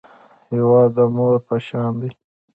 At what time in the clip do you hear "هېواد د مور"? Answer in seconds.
0.51-1.35